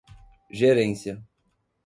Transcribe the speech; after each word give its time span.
gerência 0.51 1.21